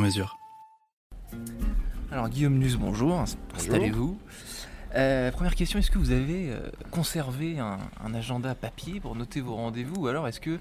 [0.00, 0.38] mesure.
[2.10, 4.18] Alors Guillaume Nus, bonjour, installez-vous.
[4.96, 9.40] Euh, première question, est-ce que vous avez euh, conservé un, un agenda papier pour noter
[9.40, 10.58] vos rendez-vous ou alors est-ce que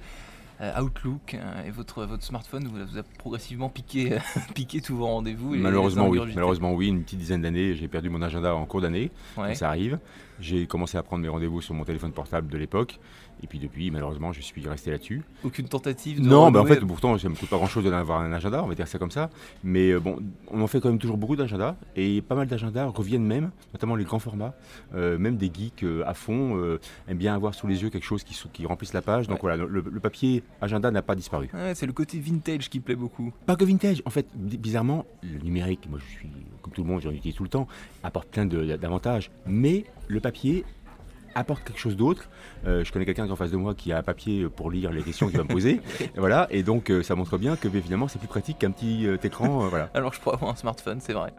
[0.81, 4.17] Outlook euh, et votre, votre smartphone vous, vous a progressivement piqué,
[4.55, 8.21] piqué tous vos rendez-vous Malheureusement oui, malheureusement oui, une petite dizaine d'années, j'ai perdu mon
[8.21, 9.55] agenda en cours d'année, Ouais.
[9.55, 9.99] ça arrive.
[10.41, 12.97] J'ai commencé à prendre mes rendez-vous sur mon téléphone portable de l'époque,
[13.43, 15.21] et puis depuis, malheureusement, je suis resté là-dessus.
[15.43, 18.31] Aucune tentative de Non, bah en fait, pourtant, ça me coûte pas grand-chose d'avoir un
[18.31, 19.29] agenda, on va dire ça comme ça.
[19.65, 20.19] Mais euh, bon,
[20.49, 23.95] on en fait quand même toujours beaucoup d'agendas, et pas mal d'agendas reviennent même, notamment
[23.97, 24.53] les grands formats,
[24.95, 28.05] euh, même des geeks euh, à fond euh, aiment bien avoir sous les yeux quelque
[28.05, 29.27] chose qui, qui remplisse la page.
[29.27, 29.55] Donc Ouais.
[29.55, 31.49] voilà, le, le papier agenda n'a pas disparu.
[31.53, 33.31] Ouais, c'est le côté vintage qui plaît beaucoup.
[33.45, 36.29] Pas que vintage, en fait, bi- bizarrement, le numérique, moi je suis,
[36.61, 37.67] comme tout le monde, j'en utilise tout le temps,
[38.03, 39.31] apporte plein d'avantages.
[39.45, 40.65] Mais le papier
[41.35, 42.27] apporte quelque chose d'autre.
[42.65, 44.71] Euh, je connais quelqu'un qui est en face de moi qui a un papier pour
[44.71, 45.79] lire les questions qu'il va me poser.
[46.01, 49.05] Et voilà, et donc euh, ça montre bien que finalement c'est plus pratique qu'un petit
[49.07, 49.67] euh, écran.
[49.69, 49.89] voilà.
[49.93, 51.31] Alors je pourrais avoir un smartphone, c'est vrai.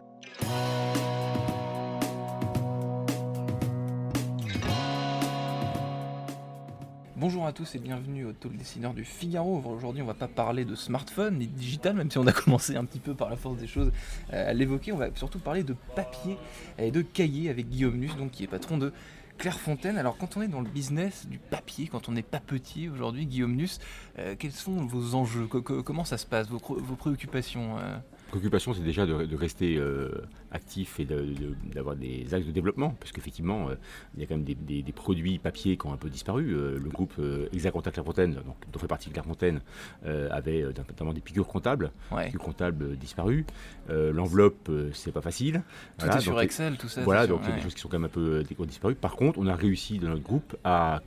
[7.21, 9.61] Bonjour à tous et bienvenue au Talk Dessineur du Figaro.
[9.63, 12.75] Aujourd'hui, on va pas parler de smartphone ni de digital, même si on a commencé
[12.75, 13.91] un petit peu par la force des choses
[14.33, 14.91] euh, à l'évoquer.
[14.91, 16.35] On va surtout parler de papier
[16.79, 18.91] et de cahier avec Guillaume Nus, donc qui est patron de
[19.37, 19.97] Clairefontaine.
[19.99, 23.27] Alors, quand on est dans le business du papier, quand on n'est pas petit aujourd'hui,
[23.27, 23.77] Guillaume Nus,
[24.17, 25.45] euh, quels sont vos enjeux?
[25.45, 26.47] Co- co- Comment ça se passe?
[26.49, 27.97] Vos préoccupations euh?
[28.31, 30.09] Préoccupation, c'est déjà de, de rester euh,
[30.51, 33.75] actif et de- de- d'avoir des axes de développement, parce qu'effectivement, euh,
[34.15, 36.53] il y a quand même des, des- des produits papier qui ont un peu disparu.
[36.55, 37.13] Euh, le groupe
[37.51, 39.61] Exaconta Clairefontaine, donc, dont fait partie Clairefontaine,
[40.05, 42.25] avait notamment des piqûres comptables, Ouais.
[42.27, 43.45] piqûres comptables disparues.
[43.89, 45.61] L'enveloppe, c'est pas facile.
[45.97, 47.01] Tout Voilà, est sur Excel, tout ça.
[47.03, 48.55] Voilà, donc il y a des choses qui sont quand même un peu euh, qui
[48.59, 48.95] ont disparu.
[48.95, 51.01] Par contre, on a réussi dans notre groupe à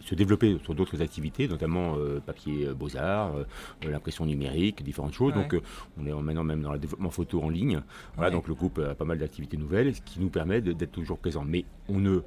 [0.00, 3.44] se développer sur d'autres activités, notamment euh, papier euh, beaux-arts, euh,
[3.90, 5.34] l'impression numérique, différentes choses.
[5.34, 5.42] Ouais.
[5.42, 5.60] Donc
[5.98, 7.80] on est maintenant même dans le développement photo en ligne.
[8.14, 8.34] Voilà, Ouais.
[8.36, 11.44] donc le groupe a pas mal d'activités nouvelles, ce qui nous permet d'être toujours présent.
[11.44, 12.20] Mais on ne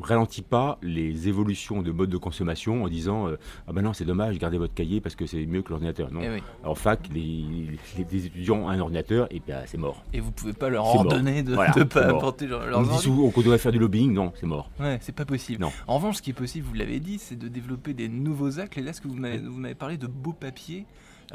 [0.00, 3.36] ralentit pas les évolutions de mode de consommation en disant euh,
[3.68, 6.10] ah ben non c'est dommage gardez votre cahier parce que c'est mieux que l'ordinateur.
[6.12, 6.20] Non.
[6.22, 6.42] Eh oui.
[6.64, 10.02] en fac les, les- les étudiants ont un ordinateur et bien c'est mort.
[10.12, 12.98] Et vous pouvez pas leur ordonner de, Voilà, de pas apporter leur- on leurs dit
[12.98, 14.12] souvent qu'on devrait faire du lobbying.
[14.12, 14.70] Non c'est mort.
[14.80, 15.60] Ouais, c'est pas possible.
[15.60, 15.72] Non.
[15.86, 18.78] En revanche, ce qui est possible, vous l'avez dit, c'est de développer des nouveaux actes.
[18.78, 20.86] Et là, ce que vous m'avez vous m'avez parlé de beaux papiers,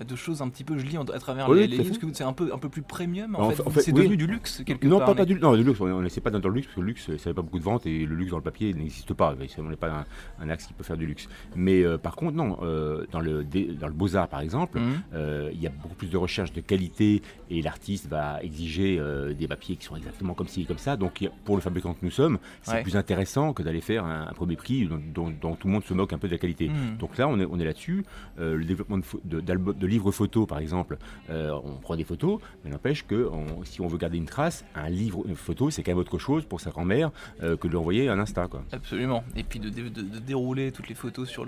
[0.03, 1.97] de choses un petit peu, je lis en- à travers Oui, les, les livres, parce
[1.97, 3.35] que c'est un peu, un peu plus premium.
[3.35, 4.02] En En fait, c'est oui.
[4.03, 5.08] devenu du luxe quelque Non, part.
[5.08, 6.81] pas, pas mais- du, non, du luxe, on n'essaie pas dans le luxe, parce que
[6.81, 9.13] le luxe, ça n'avait pas beaucoup de ventes et le luxe dans le papier n'existe
[9.13, 9.36] pas.
[9.57, 10.06] On n'est pas un,
[10.44, 11.28] un axe qui peut faire du luxe.
[11.56, 15.02] Mais euh, par contre, non, euh, dans le, dans le Beaux-Arts, par exemple, Mhm.
[15.13, 19.34] euh, il y a beaucoup plus de recherche de qualité et l'artiste va exiger euh,
[19.34, 20.96] des papiers qui sont exactement comme ci et comme ça.
[20.97, 22.84] Donc, pour le fabricant que nous sommes, c'est Ouais.
[22.84, 25.84] plus intéressant que d'aller faire un, un premier prix dont, dont- dont tout le monde
[25.84, 26.69] se moque un peu de la qualité.
[26.69, 26.97] Mhm.
[27.00, 28.06] Donc là, on est, on est là-dessus.
[28.40, 30.98] Euh, le développement de, de livres photos, par exemple,
[31.30, 33.30] euh, on prend des photos, mais n'empêche que
[33.64, 36.62] si on veut garder une trace, un livre, photo, c'est quand même autre chose pour
[36.62, 37.12] sa grand-mère
[37.44, 38.48] euh, que de lui envoyer un Insta.
[38.48, 38.64] Quoi.
[38.72, 39.24] Absolument.
[39.36, 41.46] Et puis de, dé- de- de dérouler toutes les photos sur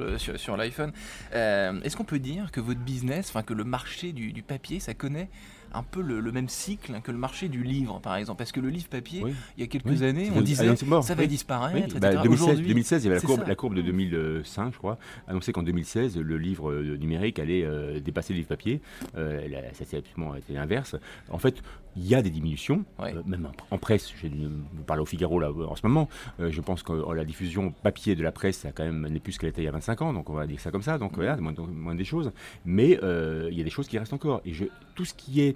[0.57, 0.91] l'iPhone.
[1.33, 4.93] Euh, Est-ce qu'on peut dire que votre business, enfin que le marché du papier, ça
[4.93, 5.29] connaît
[5.73, 8.59] un peu le, le même cycle que le marché du livre, par exemple Parce que
[8.59, 9.33] le livre papier, Oui.
[9.57, 10.03] il y a quelques Oui.
[10.03, 11.03] années, on disait mort.
[11.03, 11.27] ça va Oui.
[11.27, 14.77] disparaître, bah, 2016, Aujourd'hui, 2016, il y avait la courbe, la courbe de 2005, je
[14.77, 14.97] crois,
[15.27, 18.81] annonçait qu'en 2016, le livre euh, numérique allait euh, dépasser le livre papier.
[19.17, 20.95] Euh, là, ça s'est absolument été l'inverse.
[21.29, 21.61] En fait,
[21.95, 23.13] il y a des diminutions, Ouais.
[23.15, 24.11] euh, même en, presse.
[24.21, 26.07] Je vous parle au Figaro là, en ce moment.
[26.39, 29.33] Je pense que euh, la diffusion papier de la presse, ça quand même n'est plus
[29.33, 30.97] ce qu'elle était il y a 25 ans, donc on va dire ça comme ça.
[30.97, 32.31] Donc voilà, moins, moins des choses.
[32.65, 34.41] Mais il y a des choses qui restent encore.
[34.45, 34.65] Et je,
[34.95, 35.55] tout ce qui est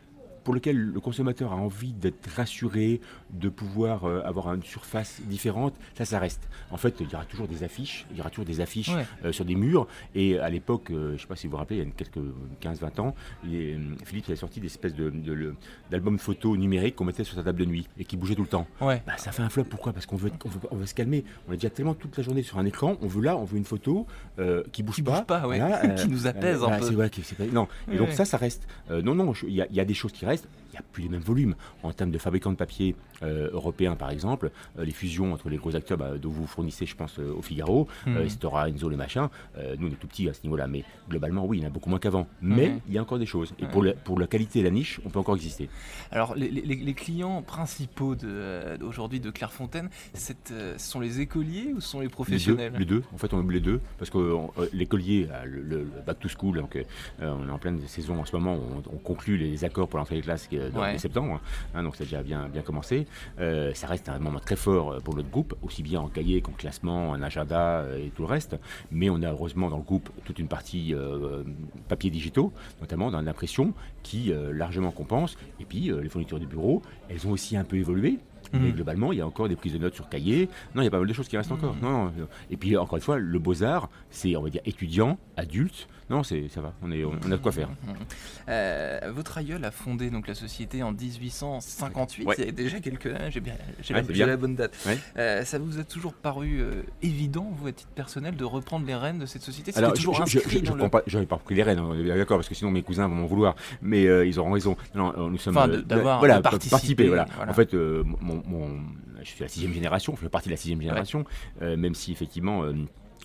[0.43, 2.99] pour lequel le consommateur a envie d'être rassuré,
[3.31, 6.41] de pouvoir euh, avoir une surface différente, ça, ça reste.
[6.71, 9.05] En fait, il y aura toujours des affiches, il y aura toujours des affiches Ouais.
[9.25, 9.87] euh, sur des murs.
[10.15, 11.91] Et à l'époque, euh, je ne sais pas si vous vous rappelez, il y a
[11.91, 12.19] quelques
[12.61, 13.15] 15-20 ans,
[14.05, 15.55] Philippe avait sorti des espèces de, de-
[15.89, 18.47] d'albums photos numériques qu'on mettait sur sa table de nuit et qui bougeaient tout le
[18.47, 18.67] temps.
[18.81, 19.01] Ouais.
[19.05, 19.93] Bah, ça fait un flop, pourquoi?
[19.93, 21.23] Parce qu'on veut, on veut, on veut se calmer.
[21.47, 23.57] On est déjà tellement toute la journée sur un écran, on veut là, on veut
[23.57, 24.05] une photo
[24.71, 25.11] qui bouge Qui pas.
[25.19, 25.59] bouge pas, ouais.
[25.97, 26.95] Qui nous apaise un voilà, peu.
[26.95, 27.67] ouais, pas- non.
[27.91, 28.67] Et donc ça, ça reste.
[28.89, 30.30] Non, non, il y, a- y a des choses qui restent.
[30.31, 31.55] Reste, il n'y a plus les mêmes volumes.
[31.83, 35.57] En termes de fabricants de papier euh, européens, par exemple, euh, les fusions entre les
[35.57, 38.95] gros acteurs bah, dont vous fournissez, je pense, euh, au Figaro, euh, Stora, Enzo, les
[38.95, 39.27] machins,
[39.77, 41.71] nous, on est tout petits à ce niveau-là, mais globalement, oui, il y en a
[41.71, 42.27] beaucoup moins qu'avant.
[42.41, 42.79] Mais Mhm.
[42.87, 43.53] il y a encore des choses.
[43.59, 45.69] Et pour, la, pour la qualité et la niche, on peut encore exister.
[46.11, 50.33] Alors, les, les- les clients principaux de, aujourd'hui de Clairefontaine, ce
[50.77, 52.73] sont les écoliers ou ce sont les Les deux, professionnels?
[52.77, 54.37] les deux, en fait, on oublie les deux, parce que
[54.73, 56.77] l'écolier, le, back to school, donc,
[57.19, 60.15] on est en pleine saison en ce moment, on, on conclut les accords pour l'entrée
[60.15, 60.95] des classes Ouais.
[60.95, 61.41] en septembre,
[61.73, 63.07] hein, donc ça a déjà bien, bien commencé.
[63.39, 66.41] Euh, ça reste un moment très fort euh, pour notre groupe, aussi bien en cahier
[66.41, 68.55] qu'en classement, en agenda euh, et tout le reste,
[68.91, 71.43] mais on a heureusement dans le groupe toute une partie euh,
[71.87, 73.73] papier digitaux, notamment dans l'impression,
[74.03, 77.63] qui euh, largement compense, et puis euh, les fournitures de bureau, elles ont aussi un
[77.63, 78.19] peu évolué.
[78.53, 78.71] Mais Mhm.
[78.73, 80.49] globalement, il y a encore des prises de notes sur cahier.
[80.75, 81.73] Non, il y a pas mal de choses qui restent encore.
[81.75, 81.81] Mhm.
[81.83, 82.11] Non, non,
[82.49, 85.87] Et puis, encore une fois, le beaux-arts, c'est, on va dire, étudiant, adulte.
[86.11, 86.73] Non, c'est, ça va.
[86.83, 87.69] On, est, on a de quoi faire.
[88.49, 92.25] Euh, votre aïeul a fondé donc la société en 1858.
[92.25, 92.35] Ouais.
[92.39, 93.29] Il y a déjà quelques années.
[93.29, 94.75] J'ai bien, j'ai Ouais, la, j'ai bonne date.
[94.85, 94.97] Ouais.
[95.17, 98.95] Euh, ça vous a toujours paru euh, évident, vous, à titre personnel, de reprendre les
[98.95, 99.71] rênes de cette société?
[99.71, 101.63] C'était Alors, toujours je, inscrit je, je dans le- prends pas, j'avais pas pris les
[101.63, 103.55] rênes, on est bien d'accord, parce que sinon mes cousins vont m'en vouloir.
[103.81, 104.75] Mais ils auront raison.
[104.95, 105.55] Non, nous sommes.
[105.55, 107.27] Enfin, de- d'avoir- voilà, de pa- participer, voilà.
[107.37, 107.51] voilà.
[107.51, 108.81] En fait, mon, mon-
[109.21, 111.25] je suis la sixième génération, je fais partie de la sixième génération,
[111.61, 112.63] même si effectivement.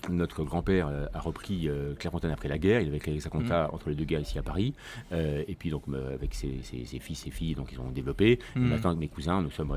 [0.09, 2.81] Notre grand-père euh, a repris euh, Clairefontaine après la guerre.
[2.81, 3.75] Il avait créé sa compta Mm.
[3.75, 4.73] entre les deux guerres ici à Paris.
[5.11, 5.83] Euh, et puis, donc,
[6.13, 8.31] avec ses, ses- ses fils et filles, donc, ils ont développé.
[8.55, 8.67] Et Mm.
[8.69, 9.75] maintenant, avec mes cousins, nous sommes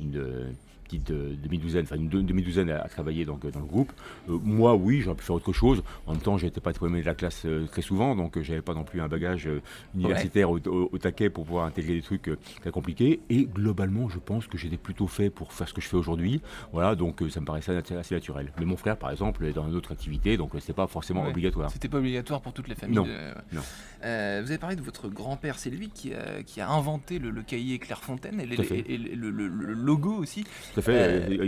[0.00, 0.50] une, euh,
[0.98, 1.12] petite
[1.42, 3.92] demi-douzaine, enfin une demi-douzaine à, à travailler donc, dans le groupe.
[4.28, 5.82] Euh, moi, oui, j'aurais pu faire autre chose.
[6.06, 8.42] En même temps, j'étais pas le premier de la classe euh, très souvent, donc euh,
[8.42, 9.48] j'avais pas non plus un bagage
[9.94, 12.30] universitaire au, au- au taquet pour pouvoir intégrer des trucs
[12.60, 13.20] très compliqués.
[13.30, 16.40] Et globalement, je pense que j'étais plutôt fait pour faire ce que je fais aujourd'hui.
[16.72, 18.52] Voilà, donc ça me paraissait assez naturel.
[18.58, 21.30] Mais mon frère, par exemple, est dans une autre activité, donc c'est pas forcément Ouais.
[21.30, 21.70] obligatoire.
[21.70, 22.96] C'était pas obligatoire pour toutes les familles.
[22.96, 23.60] Non, de- non.
[24.04, 27.30] Euh, vous avez parlé de votre grand-père, c'est lui qui a, qui a inventé le,
[27.30, 30.44] le cahier Clairefontaine et, les- et le, le- le- le logo aussi.
[30.82, 31.30] À fait.
[31.32, 31.46] Euh, euh,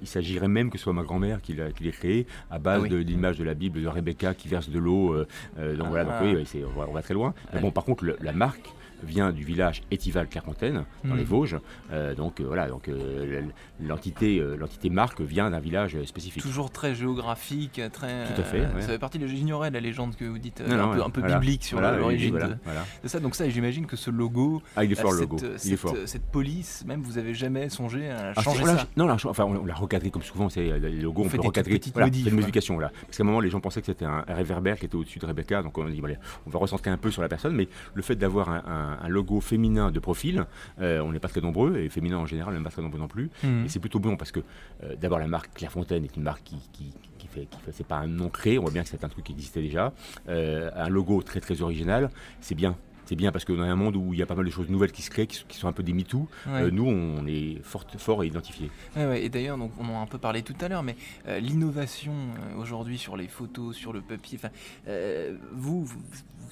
[0.00, 2.78] il, s'agirait même que ce soit ma grand-mère qui l'a- qui l'ait créé à base
[2.80, 2.88] Ah oui.
[2.88, 5.14] de l'image de la Bible de Rebecca qui verse de l'eau.
[5.14, 6.22] euh, donc voilà, donc Ah.
[6.24, 7.34] oui, on, va, on va très loin.
[7.54, 8.70] Mais bon, par contre, le- la marque
[9.02, 11.16] vient du village Étival-Clairefontaine, dans Mhm.
[11.18, 11.58] les Vosges.
[11.92, 13.42] Euh, donc euh, voilà, donc euh,
[13.80, 16.42] l'entité, l'entité marque vient d'un village spécifique.
[16.42, 18.24] Toujours très géographique, très.
[18.34, 18.80] Tout à fait, ouais.
[18.82, 19.26] Ça fait partie de.
[19.26, 21.38] J'ignorais la légende que vous dites, Non, un, non, peu, ouais, un peu voilà.
[21.38, 22.48] biblique sur Voilà, l'origine voilà,
[23.02, 23.20] de, ça.
[23.20, 25.38] Donc, ça, j'imagine que ce logo, Ah, il est fort le logo.
[25.38, 25.94] cette, Il est cette, fort.
[26.06, 29.44] cette police, même, vous avez jamais songé à Ah, changer ça Non, on l'a- enfin,
[29.44, 31.74] on, on l'a recadré comme souvent, c'est les logos, On on, fait peut des recadrer.
[31.74, 32.90] petites Voilà, modifs, une modification, voilà.
[33.06, 35.26] Parce qu'à un moment, les gens pensaient que c'était un, réverbère qui était au-dessus de
[35.26, 36.02] Rebecca, donc on a dit,
[36.46, 39.08] on va recentrer un peu sur la personne, mais le fait d'avoir un, un- un
[39.08, 40.44] logo féminin de profil,
[40.80, 43.08] euh, on n'est pas très nombreux, et féminin en général, même pas très nombreux non
[43.08, 43.64] plus, Mhm.
[43.64, 44.40] et c'est plutôt bon parce que
[44.84, 47.86] euh, d'abord la marque Clairefontaine est une marque qui, qui, qui fait, qui fait c'est
[47.86, 49.92] pas un nom créé, on voit bien que c'est un truc qui existait déjà.
[50.28, 52.10] Euh, un logo très très original,
[52.40, 52.76] c'est bien.
[53.10, 54.68] C'est bien parce que dans un monde où il y a pas mal de choses
[54.68, 56.62] nouvelles qui se créent, qui, qui sont un peu des MeToo, Ouais.
[56.62, 58.70] euh, nous on est fort, fort identifiés.
[58.94, 60.94] Ouais, ouais, et d'ailleurs, donc, on en a un peu parlé tout à l'heure, mais
[61.26, 64.38] euh, l'innovation euh, aujourd'hui sur les photos, sur le papier,
[65.52, 66.00] vous, vous-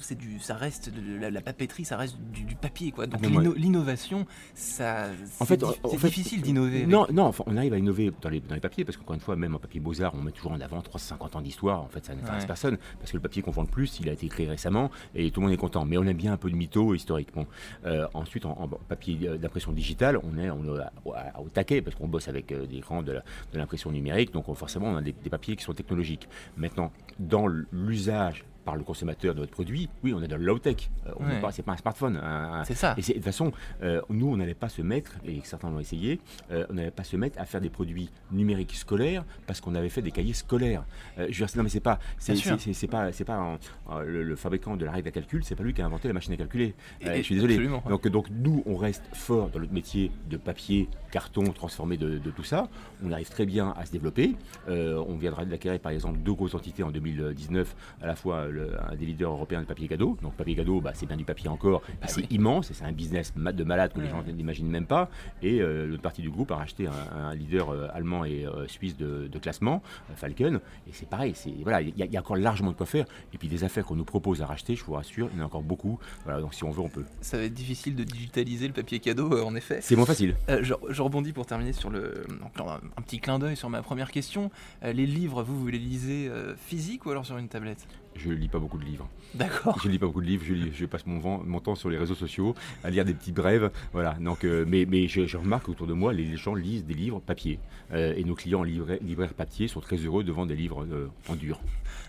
[0.01, 3.05] c'est du, ça reste de la, la papeterie, ça reste du, du papier, quoi.
[3.05, 5.07] Donc Ah, l'innovation, ça,
[5.41, 6.77] En c'est fait, c'est difficile d'innover.
[6.77, 9.19] avec- Non, non, on arrive à innover dans les, dans les papiers, parce qu'encore une
[9.19, 11.81] fois, même en papier beaux-arts, on met toujours en avant 350 ans d'histoire.
[11.83, 12.47] En fait, ça n'intéresse Ouais.
[12.47, 15.31] personne, parce que le papier qu'on vend le plus, il a été créé récemment, et
[15.31, 15.83] tout le monde est content.
[15.85, 17.29] Mais on aime bien un peu de mytho historique.
[17.33, 17.45] Bon.
[17.85, 20.63] Euh, ensuite, en, papier euh, d'impression digitale, on est, on
[21.05, 23.21] au taquet, parce qu'on bosse avec euh, des grands de
[23.53, 26.27] l'impression numérique, donc on- forcément, on a des papiers qui sont technologiques.
[26.57, 30.91] Maintenant, dans l'usage par le consommateur de notre produit, oui, on est dans le low-tech.
[31.07, 31.33] Euh, on Ouais.
[31.33, 32.21] n'est pas- c'est pas un smartphone.
[32.65, 32.93] C'est ça.
[32.97, 33.51] et de toute façon,
[33.81, 36.19] euh, nous, on n'allait pas se mettre, et certains l'ont essayé,
[36.51, 39.89] euh, on n'allait pas se mettre à faire des produits numériques scolaires parce qu'on avait
[39.89, 40.83] fait des cahiers scolaires.
[41.17, 43.57] Euh, je veux dire, non, mais c'est pas, c'est, pas, c'est pas
[43.89, 46.07] un- le, le fabricant de la règle à calcul, c'est pas lui qui a inventé
[46.07, 46.75] la machine à calculer.
[47.07, 47.55] Euh, Et- je suis désolé.
[47.55, 47.81] absolument.
[47.89, 52.29] Donc, donc nous, on reste fort dans notre métier de papier, carton, transformé de, de
[52.29, 52.69] tout ça.
[53.03, 54.35] On arrive très bien à se développer.
[54.67, 58.58] Euh, on viendra d'acquérir par exemple deux grosses entités en 2019, à la fois le-
[58.91, 60.17] un des leaders européens de papier cadeau.
[60.21, 62.27] Donc papier cadeau, bah, c'est bien du papier encore, mais Ah c'est oui.
[62.31, 65.09] immense, et c'est un business de malade que les gens n'imaginent même pas.
[65.41, 68.67] Et euh, l'autre partie du groupe a racheté un, un leader euh, allemand et euh,
[68.67, 69.81] suisse de, de classement,
[70.15, 70.59] Falcon.
[70.87, 72.85] Et c'est pareil, c'est voilà, il y, a- il y a encore largement de quoi
[72.85, 73.05] faire.
[73.33, 75.43] Et puis des affaires qu'on nous propose à racheter, je vous rassure, il y en
[75.43, 75.99] a encore beaucoup.
[76.25, 77.05] Voilà, donc si on veut, on peut.
[77.21, 79.79] Ça va être difficile de digitaliser le papier cadeau, en effet.
[79.81, 80.35] C'est moins facile.
[80.47, 83.81] Je, je rebondis pour terminer sur le donc, un, un petit clin d'œil sur ma
[83.81, 84.51] première question.
[84.81, 87.87] Les livres, vous, vous les lisez physiques ou alors sur une tablette?
[88.15, 89.07] Je lis pas beaucoup de livres.
[89.35, 89.79] D'accord.
[89.83, 91.89] Je lis pas beaucoup de livres, je, lis- je passe mon, vent- mon temps sur
[91.89, 93.69] les réseaux sociaux à lire des petits brèves.
[93.93, 94.13] Voilà.
[94.19, 97.19] Donc, euh, mais mais je, je remarque autour de moi, les gens lisent des livres
[97.19, 97.59] papier.
[97.91, 101.35] Euh, et nos clients libraires papier sont très heureux de vendre des livres euh, en
[101.35, 101.59] dur.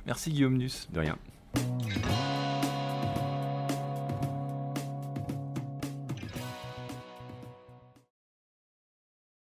[0.07, 0.89] Merci Guillaume Nus.
[0.93, 1.17] De rien.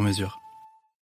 [0.00, 0.40] sur mesure.